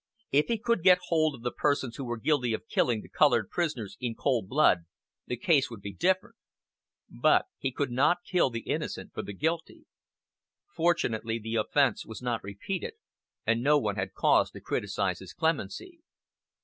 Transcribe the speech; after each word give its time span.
If 0.31 0.47
he 0.47 0.57
could 0.57 0.81
get 0.81 0.97
hold 1.09 1.35
of 1.35 1.43
the 1.43 1.51
persons 1.51 1.95
who 1.97 2.05
were 2.05 2.17
guilty 2.17 2.53
of 2.53 2.67
killing 2.67 3.01
the 3.03 3.07
colored 3.07 3.51
prisoners 3.51 3.97
in 3.99 4.15
cold 4.15 4.49
blood, 4.49 4.85
the 5.27 5.37
case 5.37 5.69
would 5.69 5.81
be 5.83 5.93
different; 5.93 6.37
but 7.07 7.45
he 7.59 7.71
could 7.71 7.91
not 7.91 8.23
kill 8.27 8.49
the 8.49 8.61
innocent 8.61 9.13
for 9.13 9.21
the 9.21 9.33
guilty. 9.35 9.85
Fortunately 10.75 11.37
the 11.37 11.53
offense 11.53 12.03
was 12.03 12.19
not 12.19 12.43
repeated, 12.43 12.93
and 13.45 13.61
no 13.61 13.77
one 13.77 13.93
had 13.95 14.15
cause 14.15 14.49
to 14.49 14.59
criticize 14.59 15.19
his 15.19 15.33
clemency. 15.33 15.99